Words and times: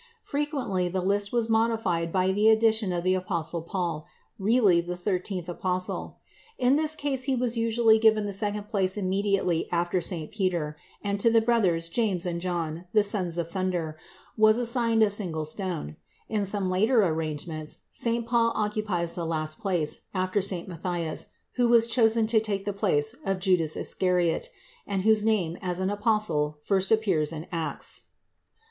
Frequently 0.23 0.89
the 0.89 0.99
list 0.99 1.31
was 1.31 1.47
modified 1.47 2.11
by 2.11 2.31
the 2.31 2.49
addition 2.49 2.91
of 2.91 3.03
the 3.03 3.13
apostle 3.13 3.61
Paul, 3.61 4.07
really 4.39 4.81
the 4.81 4.97
thirteenth 4.97 5.47
apostle. 5.47 6.17
In 6.57 6.75
this 6.75 6.95
case 6.95 7.25
he 7.25 7.35
was 7.35 7.55
usually 7.55 7.99
given 7.99 8.25
the 8.25 8.33
second 8.33 8.67
place 8.67 8.97
immediately 8.97 9.69
after 9.71 10.01
St. 10.01 10.31
Peter, 10.31 10.75
and 11.03 11.19
to 11.19 11.29
the 11.29 11.39
brothers 11.39 11.87
James 11.87 12.25
and 12.25 12.41
John, 12.41 12.85
the 12.93 13.03
"Sons 13.03 13.37
of 13.37 13.51
Thunder," 13.51 13.95
was 14.35 14.57
assigned 14.57 15.03
a 15.03 15.09
single 15.11 15.45
stone; 15.45 15.97
in 16.27 16.47
some 16.47 16.67
later 16.71 17.03
arrangements 17.03 17.85
St. 17.91 18.25
Paul 18.25 18.53
occupies 18.55 19.13
the 19.13 19.23
last 19.27 19.59
place, 19.59 20.05
after 20.15 20.41
St. 20.41 20.67
Matthias, 20.67 21.27
who 21.57 21.67
was 21.67 21.85
chosen 21.85 22.25
to 22.25 22.39
take 22.39 22.65
the 22.65 22.73
place 22.73 23.15
of 23.23 23.37
Judas 23.37 23.77
Iscariot, 23.77 24.49
and 24.87 25.03
whose 25.03 25.23
name 25.23 25.59
as 25.61 25.79
an 25.79 25.91
apostle 25.91 26.57
first 26.63 26.91
appears 26.91 27.31
in 27.31 27.41
the 27.41 27.53
Acts. 27.53 28.05